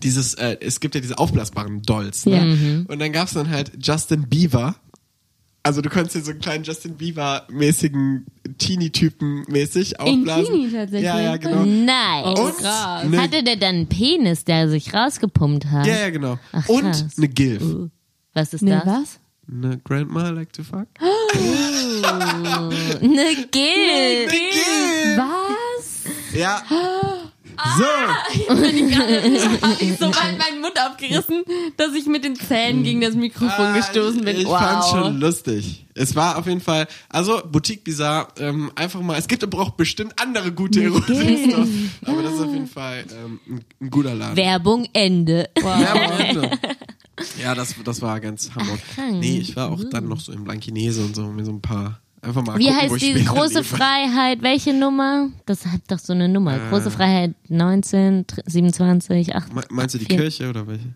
[0.03, 2.27] Dieses, äh, es gibt ja diese aufblasbaren Dolls.
[2.27, 2.35] Ne?
[2.35, 2.93] Ja.
[2.93, 4.75] Und dann gab's dann halt Justin Bieber.
[5.67, 8.25] Also du konntest dir so einen kleinen Justin Bieber-mäßigen
[8.57, 10.45] Teenie-Typen mäßig aufblasen.
[10.45, 11.03] Teenie tatsächlich?
[11.03, 11.65] Ja, ja, genau.
[11.65, 12.39] Nice.
[12.39, 13.03] Oh, Und krass.
[13.03, 15.85] ne- Hatte der dann einen Penis, der sich rausgepumpt hat?
[15.85, 16.39] Ja, ja, genau.
[16.53, 17.05] Ach, und krass.
[17.17, 17.61] eine Gilf.
[17.61, 17.89] Uh,
[18.33, 18.85] Was ist Nee, das?
[18.85, 19.19] was?
[19.51, 20.87] Eine Grandma like to fuck?
[23.01, 24.27] Eine Gil.
[25.17, 26.03] Was?
[26.33, 26.61] Ja.
[27.57, 27.77] Ah.
[27.77, 28.49] So.
[28.53, 28.67] Habe
[29.79, 31.43] ich so weit meinen Mund aufgerissen,
[31.77, 34.35] dass ich mit den Zähnen gegen das Mikrofon gestoßen bin.
[34.35, 34.59] Ah, Ich, wow.
[34.59, 35.85] fand's schon lustig.
[35.95, 39.71] Es war auf jeden Fall, also Boutique Bizarre, ähm, einfach mal, es gibt aber auch
[39.71, 41.69] bestimmt andere gute Erotik-Stores,
[42.05, 44.35] aber das ist auf jeden Fall ähm, ein, ein guter Laden.
[44.37, 45.49] Werbung Ende.
[45.55, 46.51] Werbung Ende.
[47.41, 48.77] Ja, das, das war ganz Hamburg.
[49.13, 51.99] nee, ich war auch dann noch so im Blankinese und so, mir so ein paar,
[52.27, 53.63] einfach mal Wie gucken, heißt diese große lebe.
[53.63, 54.41] Freiheit?
[54.41, 55.29] Welche Nummer?
[55.45, 56.55] Das hat doch so eine Nummer.
[56.55, 56.69] Äh.
[56.69, 59.53] Große Freiheit 19, 27, 8.
[59.53, 60.17] Me- Meinst du die vier.
[60.17, 60.93] Kirche oder welche?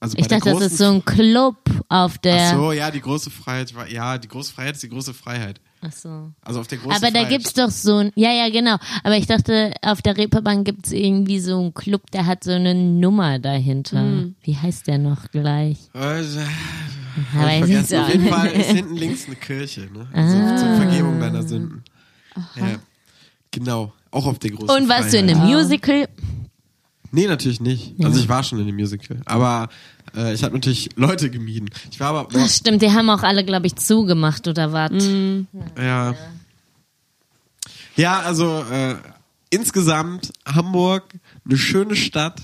[0.00, 1.56] Also Ich dachte, das ist so ein Club
[1.88, 2.50] auf der.
[2.50, 5.60] Ach so, ja, die große Freiheit war, ja, die große Freiheit ist die große Freiheit.
[5.80, 6.30] Ach so.
[6.42, 7.28] Also auf der großen Aber da Freiheit.
[7.30, 8.76] gibt's doch so ein, ja, ja, genau.
[9.02, 12.74] Aber ich dachte, auf der Reeperbahn gibt's irgendwie so einen Club, der hat so eine
[12.74, 14.00] Nummer dahinter.
[14.00, 14.34] Hm.
[14.42, 15.78] Wie heißt der noch gleich?
[15.94, 16.40] Also,
[17.34, 18.28] Hab ich sind's Auf jeden.
[18.28, 20.08] Fall ist hinten links eine Kirche, ne?
[20.12, 20.56] Also Ah.
[20.56, 21.82] zur Vergebung deiner Sünden.
[22.56, 22.76] Ja.
[23.50, 23.92] Genau.
[24.10, 25.42] Auch auf der großen Und warst du in Freiheit.
[25.42, 26.08] einem Musical?
[27.12, 27.94] Nee, natürlich nicht.
[28.02, 29.20] Also ich war schon in dem Musical.
[29.24, 29.68] Aber
[30.16, 31.70] äh, ich habe natürlich Leute gemieden.
[31.92, 32.28] Ich war aber.
[32.36, 34.90] Ach, stimmt, die haben auch alle, glaube ich, zugemacht oder was?
[35.78, 36.14] Ja.
[37.96, 38.96] Ja, also äh,
[39.50, 41.04] insgesamt Hamburg,
[41.44, 42.40] eine schöne Stadt,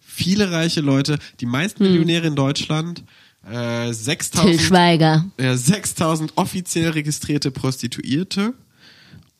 [0.00, 3.04] viele reiche Leute, die meisten Millionäre in Deutschland,
[3.44, 5.24] äh, Till 6000 Schweiger.
[5.40, 8.54] ja, 6000 offiziell registrierte Prostituierte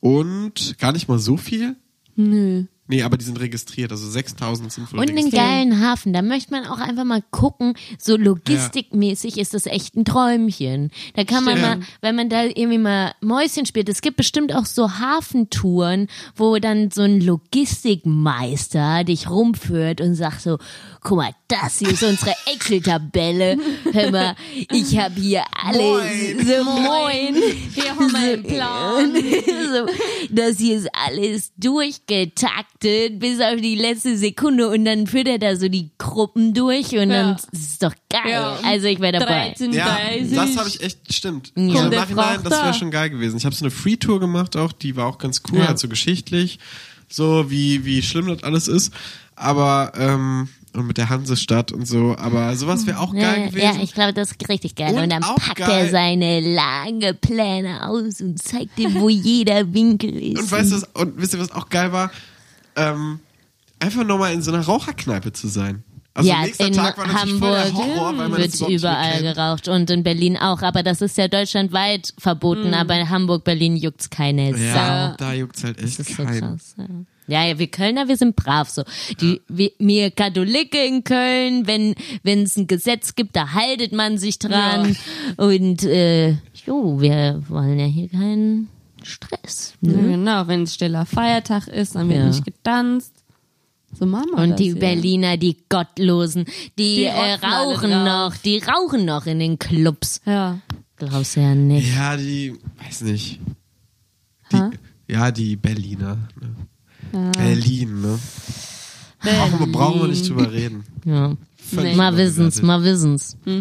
[0.00, 1.76] und gar nicht mal so viel.
[2.16, 2.64] Nö.
[2.90, 6.14] Nee, aber die sind registriert, also 6000 sind wohl Und einen geilen Hafen.
[6.14, 7.74] Da möchte man auch einfach mal gucken.
[7.98, 10.90] So logistikmäßig ist das echt ein Träumchen.
[11.14, 11.81] Da kann man Stimmt.
[11.81, 16.57] mal, wenn man da irgendwie mal Mäuschen spielt, es gibt bestimmt auch so Hafentouren, wo
[16.59, 20.59] dann so ein Logistikmeister dich rumführt und sagt so,
[21.03, 23.59] guck mal, das hier ist unsere Excel-Tabelle.
[23.92, 24.37] Hör mal,
[24.70, 25.81] ich habe hier alles.
[25.81, 26.46] Moin.
[26.46, 27.35] So, moin.
[27.74, 29.14] Hier haben wir einen Plan.
[29.72, 29.87] so,
[30.31, 31.53] das hier ist alles
[32.82, 36.92] durchgetaktet bis auf die letzte Sekunde und dann führt er da so die Gruppen durch
[36.92, 37.22] und Ja.
[37.22, 38.30] dann das ist doch geil.
[38.32, 38.58] Ja.
[38.64, 39.48] Also ich wäre dabei.
[39.50, 40.34] 13, Ja, 30.
[40.36, 41.52] das habe ich echt, stimmt.
[41.56, 41.62] Ja.
[41.74, 41.84] Ja.
[41.86, 43.36] Im Nachhinein, das wäre schon geil gewesen.
[43.36, 45.68] Ich habe so eine Free-Tour gemacht auch, die war auch ganz cool, Ja.
[45.68, 46.58] halt so geschichtlich,
[47.08, 48.92] so wie, wie schlimm das alles ist.
[49.34, 53.78] Aber, ähm, und mit der Hansestadt und so, aber sowas wäre auch geil Ja, gewesen.
[53.78, 54.94] ja, ich glaube, das ist richtig geil.
[54.94, 59.72] Und, Und dann packt geil- er seine lange Pläne aus und zeigt dir, wo jeder
[59.72, 60.38] Winkel ist.
[60.40, 62.10] Und weißt du, was- und wisst ihr, was auch geil war?
[62.78, 63.20] Ähm,
[63.80, 65.84] einfach nochmal in so einer Raucherkneipe zu sein.
[66.18, 70.62] Also ja, in Hamburg Horror, weil man das wird überall geraucht und in Berlin auch.
[70.62, 72.74] Aber das ist ja deutschlandweit verboten.
[72.74, 74.58] Aber in Hamburg, Berlin juckt's keine Sau.
[74.58, 76.40] Ja, da juckt's halt echt ist so keinen.
[76.40, 76.86] krass, ja.
[77.28, 78.82] Ja, ja, wir Kölner, wir sind brav so.
[79.20, 84.18] Die, wir, wir Katholiken in Köln, wenn wenn es ein Gesetz gibt, da haltet man
[84.18, 84.96] sich dran.
[85.36, 86.30] Und äh,
[86.66, 88.68] jo, wir wollen ja hier keinen
[89.08, 89.74] Stress.
[89.80, 90.08] Ja, Ne?
[90.10, 92.26] genau, wenn es stiller Feiertag ist, dann wird Ja.
[92.28, 93.12] nicht getanzt.
[93.98, 94.78] So machen wir Und das die hier.
[94.78, 96.44] Berliner, die Gottlosen,
[96.78, 100.20] die, Die äh, rauchen noch, die rauchen noch in den Clubs.
[100.26, 100.58] Ja.
[100.96, 101.94] Glaubst du ja nicht.
[101.94, 103.40] Ja, die, weiß nicht.
[104.52, 104.70] Die,
[105.12, 106.18] ja, die Berliner.
[107.12, 107.30] Ne?
[107.36, 108.18] Berlin, ne?
[109.22, 110.84] Brauchen wir, brauchen wir nicht drüber reden.
[111.04, 111.34] Ja.
[111.56, 113.36] Völlig Mal wissen's, mal wissen's.
[113.46, 113.54] Ja.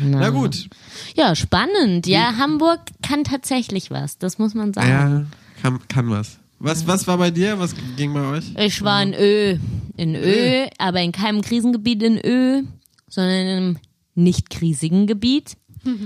[0.00, 0.68] Na gut.
[1.14, 2.06] Ja, spannend.
[2.06, 4.88] Ja, Hamburg kann tatsächlich was, das muss man sagen.
[4.88, 5.26] Ja,
[5.62, 6.38] kann, kann was.
[6.60, 7.58] Was, was war bei dir?
[7.58, 8.44] Was ging bei euch?
[8.56, 9.56] Ich war in Ö,
[9.96, 12.62] in Ö, aber in keinem Krisengebiet in Ö,
[13.08, 13.78] sondern in einem
[14.14, 15.56] nicht krisigen Gebiet.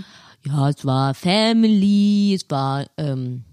[0.44, 3.44] Ja, es war Family, es war, ähm,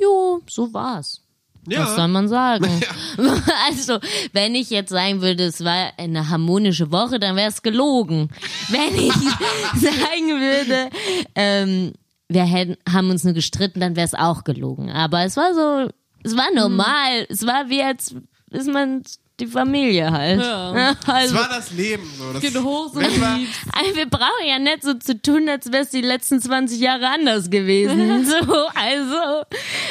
[0.00, 1.22] jo, so war's.
[1.66, 2.66] Was soll man sagen?
[3.68, 3.98] Also,
[4.32, 8.30] wenn ich jetzt sagen würde, es war eine harmonische Woche, dann wäre es gelogen.
[8.68, 9.12] Wenn ich
[9.80, 10.90] sagen würde,
[11.34, 11.92] ähm,
[12.28, 14.90] wir hätten, haben uns nur gestritten, dann wäre es auch gelogen.
[14.90, 15.90] Aber es war so,
[16.22, 17.26] es war normal.
[17.28, 18.14] Es war wie als
[18.50, 19.02] ist man
[19.38, 20.40] die Familie halt.
[20.40, 20.92] Ja.
[21.00, 22.10] Es Also, war das Leben.
[22.18, 22.32] So.
[22.32, 25.90] Das, Geht hoch, so also wir brauchen ja nicht so zu tun, als wäre es
[25.90, 28.26] die letzten 20 Jahre anders gewesen.
[28.26, 29.44] So, also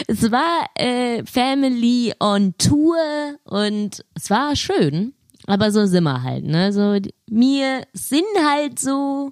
[0.07, 2.97] es war äh, Family on Tour
[3.43, 5.13] und es war schön,
[5.47, 6.43] aber so sind wir halt.
[6.43, 6.73] Ne?
[6.73, 9.31] So, wir sind halt so,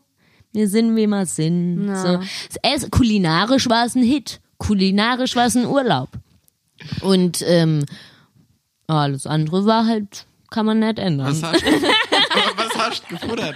[0.53, 1.87] wir sind wie wir sind.
[1.87, 1.95] Ja.
[1.95, 2.19] So,
[2.61, 6.09] es, kulinarisch war es ein Hit, kulinarisch war es ein Urlaub
[7.01, 7.85] und ähm,
[8.87, 11.27] alles andere war halt, kann man nicht ändern.
[11.27, 11.63] Was hast,
[12.55, 13.55] was hast du gefuttert?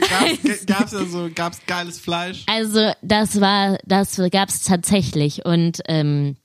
[0.00, 2.44] Gab's, gab's da so, gab's geiles Fleisch?
[2.46, 6.36] Also das war, das gab's tatsächlich und ähm,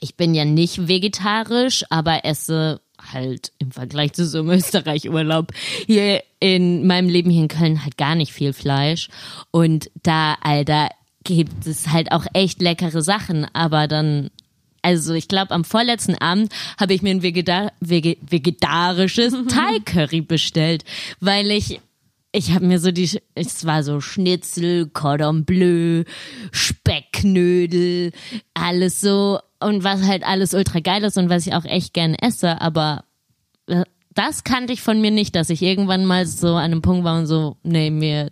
[0.00, 2.80] ich bin ja nicht vegetarisch, aber esse
[3.12, 5.52] halt im Vergleich zu so einem Österreich-Urlaub
[5.86, 9.08] hier in meinem Leben hier in Köln halt gar nicht viel Fleisch
[9.50, 10.88] und da, Alter,
[11.24, 14.30] gibt es halt auch echt leckere Sachen, aber dann
[14.82, 20.84] also ich glaube, am vorletzten Abend habe ich mir ein Vegeta Vege vegetarisches Thai-Curry bestellt,
[21.20, 21.80] weil ich
[22.32, 26.04] ich habe mir so die, es war so Schnitzel, Cordon Bleu,
[26.52, 28.12] Speckknödel,
[28.52, 32.14] alles so und was halt alles ultra geil ist und was ich auch echt gern
[32.14, 33.04] esse, aber
[33.68, 37.04] äh, das kannte ich von mir nicht, dass ich irgendwann mal so an einem Punkt
[37.04, 38.30] war und so, nee, mir,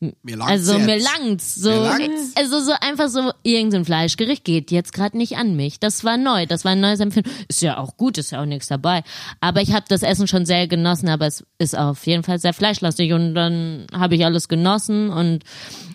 [0.00, 0.86] Mir langt's also jetzt.
[0.86, 1.54] mir langt's.
[1.56, 2.32] So, Mir langt's.
[2.34, 5.78] also so einfach so, irgendein Fleischgericht geht jetzt gerade nicht an mich.
[5.78, 7.30] Das war neu, das war ein neues Empfinden.
[7.48, 9.02] Ist ja auch gut, ist ja auch nichts dabei.
[9.40, 12.54] Aber ich habe das Essen schon sehr genossen, aber es ist auf jeden Fall sehr
[12.54, 15.44] fleischlastig und dann habe ich alles genossen und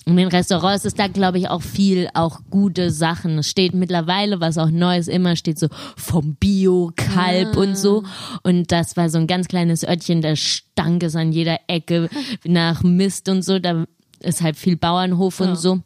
[0.05, 3.39] in den Restaurants ist da, glaube ich, auch viel, auch gute Sachen.
[3.39, 8.03] Es steht mittlerweile, was auch Neues immer steht, so vom Bio-Kalb und so.
[8.43, 12.09] Und das war so ein ganz kleines Örtchen, da stank es an jeder Ecke
[12.45, 13.57] nach Mist und so.
[13.57, 13.85] Da
[14.19, 15.81] ist halt viel Bauernhof und so.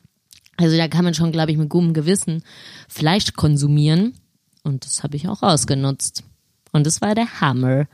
[0.57, 2.43] Also da kann man schon, glaube ich, mit gutem Gewissen
[2.89, 4.15] Fleisch konsumieren.
[4.63, 6.25] Und das habe ich auch ausgenutzt.
[6.73, 7.87] Und das war der Hammer.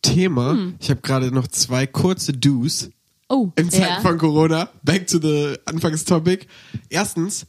[0.00, 0.56] Thema.
[0.78, 2.90] Ich habe gerade noch zwei kurze Do's
[3.28, 4.00] Oh, in Zeiten Ja.
[4.00, 4.68] von Corona.
[4.82, 6.46] Back to the Anfangstopic.
[6.90, 7.46] Erstens,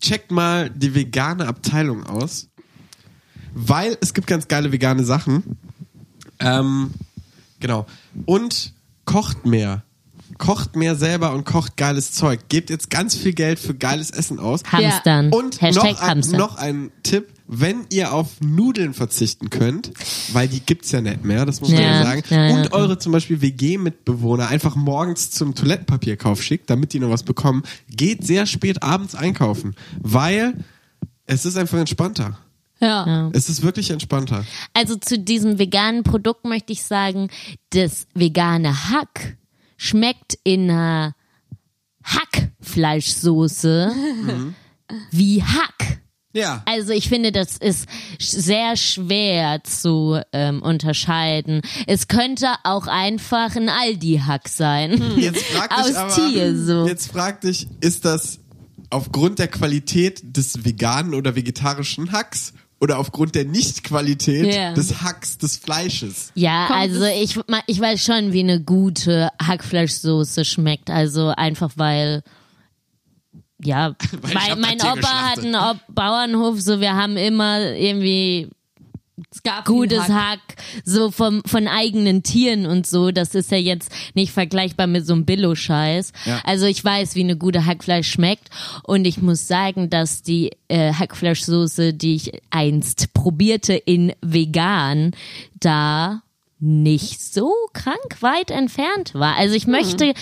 [0.00, 2.48] checkt mal die vegane Abteilung aus,
[3.52, 5.58] weil es gibt ganz geile vegane Sachen.
[6.38, 6.92] Ähm,
[7.58, 7.86] genau.
[8.24, 8.72] Und
[9.04, 9.82] kocht mehr.
[10.40, 12.40] Kocht mehr selber und kocht geiles Zeug.
[12.48, 14.62] Gebt jetzt ganz viel Geld für geiles Essen aus.
[14.72, 15.30] Hamstern.
[15.30, 16.38] Und Hashtag noch, ein, Hamster.
[16.38, 19.92] noch ein Tipp, wenn ihr auf Nudeln verzichten könnt,
[20.32, 22.54] weil die gibt's ja nicht mehr, das muss man Ja, ja sagen, ja, ja.
[22.54, 27.62] und eure zum Beispiel WG-Mitbewohner einfach morgens zum Toilettenpapierkauf schickt, damit die noch was bekommen,
[27.90, 30.54] geht sehr spät abends einkaufen, weil
[31.26, 32.38] es ist einfach entspannter.
[32.80, 33.28] ja.
[33.34, 34.46] Es ist wirklich entspannter.
[34.72, 37.28] Also zu diesem veganen Produkt möchte ich sagen,
[37.70, 39.36] das vegane Hack
[39.80, 41.14] schmeckt in einer
[42.04, 43.92] Hackfleischsoße
[45.10, 46.00] wie Hack.
[46.34, 46.62] Ja.
[46.66, 47.88] Also ich finde, das ist
[48.18, 51.62] sehr schwer zu ähm, unterscheiden.
[51.86, 55.02] Es könnte auch einfach ein Aldi-Hack sein.
[55.16, 56.86] Jetzt frag dich Aus aber, Tier so.
[56.86, 58.40] jetzt frag dich, ist das
[58.90, 64.72] aufgrund der Qualität des veganen oder vegetarischen Hacks oder aufgrund der Nicht-Qualität Ja.
[64.72, 66.32] des Hacks des Fleisches?
[66.34, 70.90] Ja, Kommt also ich, ich weiß schon, wie eine gute Hackfleischsoße schmeckt.
[70.90, 72.22] Also einfach weil,
[73.62, 78.48] ja, Weil weil mein Opa hat einen Ob Bauernhof, so wir haben immer irgendwie
[79.30, 80.10] Es gab gutes Hack.
[80.10, 80.40] Hack,
[80.84, 83.10] so vom, von eigenen Tieren und so.
[83.10, 86.12] Das ist ja jetzt nicht vergleichbar mit so einem Billo-Scheiß.
[86.24, 86.40] Ja.
[86.44, 88.50] Also ich weiß, wie eine gute Hackfleisch schmeckt
[88.84, 95.12] und ich muss sagen, dass die äh, Hackfleischsoße, die ich einst probierte in vegan,
[95.58, 96.22] da
[96.60, 99.36] nicht so krank weit entfernt war.
[99.36, 100.12] Also ich möchte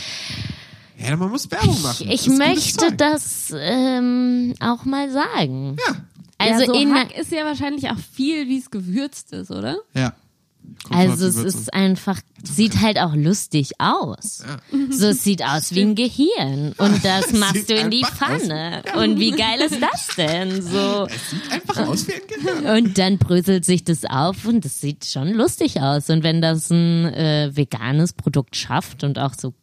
[0.96, 2.08] Ja, man muss Werbung machen.
[2.08, 5.76] Ich Das ist gutes möchte das ähm, auch mal sagen.
[5.87, 5.96] Ja,
[6.38, 9.77] Also, ja, so in, Hack ist ja wahrscheinlich auch viel, wie es gewürzt ist, oder?
[9.94, 10.14] ja.
[10.90, 14.42] Also es ist einfach, sieht halt auch lustig aus.
[14.90, 16.74] So, es sieht aus wie ein Gehirn.
[16.79, 18.83] Und das machst du in die Pfanne.
[18.96, 20.62] Und wie geil ist das denn?
[20.62, 21.07] So.
[21.18, 22.77] Es sieht einfach aus wie ein Gehirn.
[22.77, 26.11] Und dann bröselt sich das auf und das sieht schon lustig aus.
[26.11, 29.55] Und wenn das ein äh, veganes Produkt schafft und auch so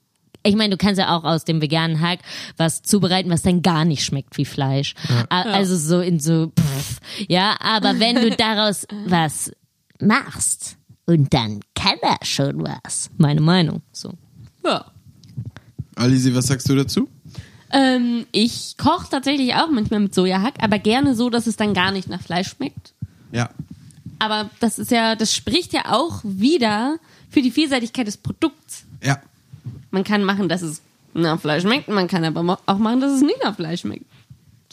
[0.46, 2.20] ich meine, du kannst ja auch aus dem veganen Hack
[2.58, 4.94] was zubereiten, was dann gar nicht schmeckt wie Fleisch.
[5.30, 9.52] A- Also so in so, pff, ja, aber wenn du daraus was
[10.00, 13.10] machst und dann kann er schon was.
[13.18, 13.82] Meine Meinung.
[13.92, 14.14] So.
[14.66, 14.86] Ja.
[15.96, 17.08] Alisi, was sagst du dazu?
[17.72, 21.92] Ähm, ich koche tatsächlich auch manchmal mit Sojahack, aber gerne so, dass es dann gar
[21.92, 22.94] nicht nach Fleisch schmeckt.
[23.32, 23.50] Ja.
[24.20, 26.98] Aber das ist ja, das spricht ja auch wieder
[27.30, 28.86] für die Vielseitigkeit des Produkts.
[29.04, 29.20] Ja.
[29.92, 30.82] Man kann machen, dass es
[31.14, 34.06] nach Fleisch schmeckt, man kann aber auch machen, dass es nicht nach Fleisch schmeckt.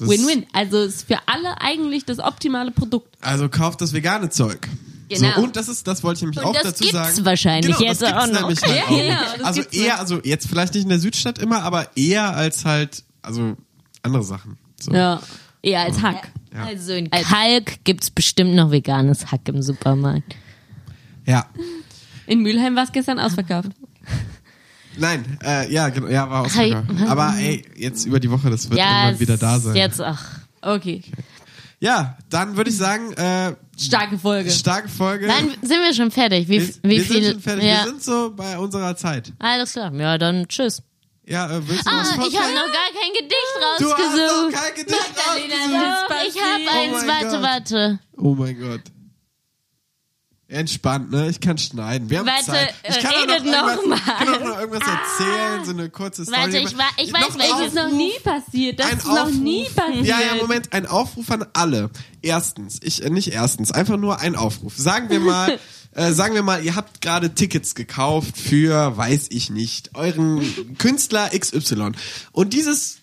[0.01, 0.47] Win-win.
[0.53, 3.17] Also ist für alle eigentlich das optimale Produkt.
[3.21, 4.69] Also kauft das vegane Zeug.
[5.09, 5.35] Genau.
[5.37, 7.25] So, und das ist, das wollte ich nämlich Und auch das dazu gibt's sagen.
[7.27, 8.41] wahrscheinlich genau, jetzt das gibt's auch noch.
[8.49, 8.89] Nämlich halt Ja, auch.
[9.37, 13.05] genau, also eher, also jetzt vielleicht nicht in der Südstadt immer, aber eher als halt,
[13.21, 13.57] also
[14.03, 14.57] andere Sachen.
[14.81, 14.93] So.
[14.93, 15.21] Ja.
[15.61, 16.33] Eher als Hack.
[16.53, 16.65] Ja.
[16.65, 20.35] Also in Kalk gibt's bestimmt noch veganes Hack im Supermarkt.
[21.27, 21.47] ja.
[22.27, 23.69] In Mülheim war es gestern ausverkauft.
[24.99, 26.75] Nein, äh, ja, genau, ja, war Hi.
[26.75, 27.11] ausverkauft.
[27.11, 29.75] Aber ey, jetzt über die Woche, das wird Ja, irgendwann wieder da sein.
[29.77, 30.23] Jetzt, ach.
[30.61, 31.03] Okay.
[31.81, 34.51] Ja, dann würde ich sagen, äh, Starke Folge.
[34.51, 35.27] starke Folge.
[35.27, 36.49] Dann sind wir schon fertig.
[36.49, 37.23] Wie, wir, wie wir viel?
[37.23, 37.65] sind schon fertig.
[37.65, 37.85] Ja.
[37.85, 39.33] Wir sind so bei unserer Zeit.
[39.41, 39.93] Alles klar.
[39.95, 40.83] Ja, dann tschüss.
[41.27, 43.99] Ja, äh, willst du Ah, was ich habe noch gar kein Gedicht Du hast noch
[43.99, 44.53] rausgesucht.
[44.53, 45.55] kein Gedicht Magdalena,
[45.91, 46.37] rausgesucht.
[46.37, 46.95] Ich habe passiert?
[46.95, 47.05] eins.
[47.05, 47.43] mein warte, Gott.
[47.43, 47.99] warte.
[48.19, 48.81] Oh mein Gott.
[50.53, 51.29] Entspannt, ne?
[51.31, 52.09] Ich kann schneiden.
[52.11, 52.75] Wir haben Warte, Zeit.
[52.89, 53.97] Ich kann redet noch, noch mal.
[53.97, 56.39] ich kann auch noch irgendwas erzählen, so eine kurze Story.
[56.41, 58.79] Warte, ich wa- ich weiß, Noch welches noch nie passiert.
[58.79, 59.35] Das Ein ist noch Aufruf.
[59.35, 60.05] nie passiert.
[60.07, 61.91] Ja, ja, Moment, ein Aufruf an alle.
[62.21, 64.75] Erstens, ich äh, nicht erstens, einfach nur ein Aufruf.
[64.77, 65.59] Sagen wir mal,
[65.95, 71.31] äh, sagen wir mal, ihr habt gerade Tickets gekauft für, weiß ich nicht, euren Künstler
[71.37, 71.93] XY.
[72.33, 72.99] Und dieses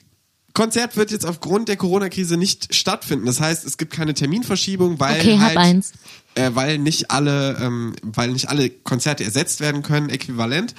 [0.54, 3.26] Konzert wird jetzt aufgrund der Corona-Krise nicht stattfinden.
[3.28, 5.94] Das heißt, es gibt keine Terminverschiebung, weil Okay, hab halt, eins.
[6.36, 10.76] Äh, weil nicht alle, ähm, weil nicht alle Konzerte ersetzt werden können, äquivalent.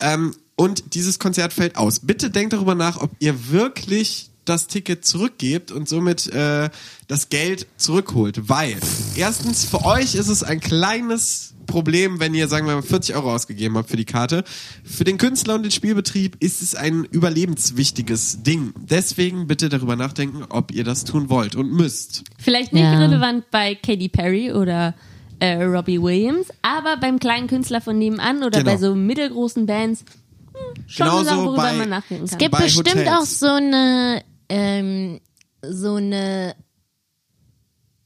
[0.00, 2.00] Ähm, und dieses Konzert fällt aus.
[2.00, 6.70] Bitte denkt darüber nach, ob ihr wirklich das Ticket zurückgebt und somit äh,
[7.08, 8.48] das Geld zurückholt.
[8.48, 8.76] Weil
[9.16, 13.32] erstens für euch ist es ein kleines Problem, wenn ihr, sagen wir mal, 40 Euro
[13.34, 14.44] ausgegeben habt für die Karte.
[14.84, 18.74] Für den Künstler und den Spielbetrieb ist es ein überlebenswichtiges Ding.
[18.76, 22.24] Deswegen bitte darüber nachdenken, ob ihr das tun wollt und müsst.
[22.38, 22.98] Vielleicht nicht Ja.
[22.98, 24.94] relevant bei Katy Perry oder
[25.40, 28.72] äh, Robbie Williams, aber beim kleinen Künstler von nebenan oder Genau.
[28.72, 30.04] bei so mittelgroßen Bands
[30.52, 32.32] hm, schon Genauso Sache, worüber bei- man nachdenken kann.
[32.34, 33.08] Es gibt Bei bestimmt Hotels.
[33.10, 35.20] auch so eine, ähm,
[35.62, 36.54] so eine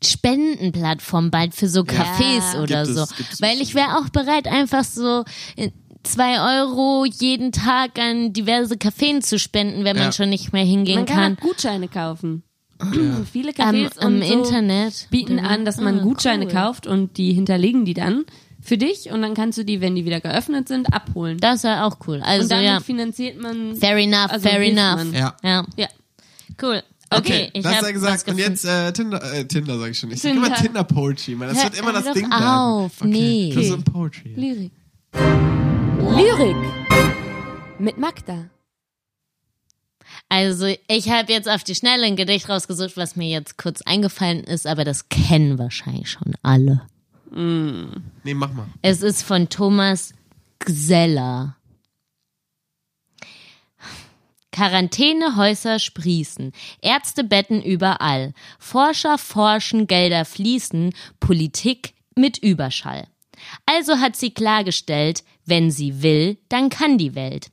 [0.02, 2.62] Spendenplattform bald für so Cafés Ja.
[2.62, 3.02] oder Gibt so.
[3.02, 5.24] es, es Weil ich wäre auch bereit, einfach so
[5.56, 5.70] äh,
[6.04, 10.04] zwei Euro jeden Tag an diverse Cafés zu spenden, wenn Ja.
[10.04, 11.38] man schon nicht mehr hingehen man kann, kann.
[11.38, 12.44] auch Gutscheine kaufen.
[13.32, 15.08] Viele Am, Cafés am und so Internet.
[15.10, 16.52] bieten an, dass man Ah, Gutscheine cool.
[16.52, 18.24] kauft und die hinterlegen die dann
[18.60, 21.38] für dich und dann kannst du die, wenn die wieder geöffnet sind, abholen.
[21.38, 22.20] Das wäre auch cool.
[22.22, 22.78] Also und damit ja.
[22.80, 23.74] finanziert man.
[23.74, 24.96] Fair enough, also fair enough.
[24.96, 25.12] man.
[25.12, 25.34] Ja.
[25.42, 25.88] Ja.
[26.60, 26.82] Cool.
[27.10, 28.26] Okay, ich das hab gesagt.
[28.26, 30.10] was Und jetzt äh, Tinder, äh, Tinder sag ich schon.
[30.10, 30.46] Ich sag Tinder.
[30.48, 31.48] immer Tinder Poetry, man.
[31.48, 32.44] Das Hör- wird immer das Ding bleiben.
[32.44, 33.08] auf, okay.
[33.08, 33.52] nee.
[33.54, 34.34] Das ist ein Poetry.
[34.34, 34.72] Lyrik.
[36.00, 36.56] Lyrik.
[37.78, 38.50] Mit Magda.
[40.28, 44.44] Also, ich habe jetzt auf die Schnelle ein Gedicht rausgesucht, was mir jetzt kurz eingefallen
[44.44, 46.82] ist, aber das kennen wahrscheinlich schon alle.
[47.30, 48.66] Nee, mach mal.
[48.82, 50.12] Es ist von Thomas
[50.58, 51.56] Gseller.
[54.58, 56.50] Quarantänehäuser sprießen,
[56.82, 63.06] Ärzte betten überall, Forscher forschen, Gelder fließen, Politik mit Überschall.
[63.66, 67.52] Also hat sie klargestellt, wenn sie will, dann kann die Welt.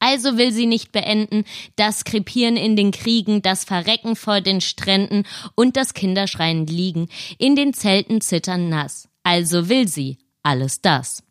[0.00, 1.44] Also will sie nicht beenden,
[1.76, 5.22] das Krepieren in den Kriegen, das Verrecken vor den Stränden
[5.54, 7.08] und das Kinderschreien liegen,
[7.38, 9.08] in den Zelten zittern nass.
[9.22, 11.22] Also will sie alles das.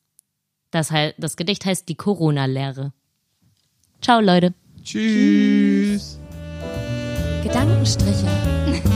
[0.72, 2.94] Das, das Gedicht heißt die Corona-Lehre.
[4.02, 4.54] Ciao, Leute.
[4.86, 6.20] Tschüss.
[7.44, 8.28] Gedankenstriche.
[8.68, 8.92] Gedanken.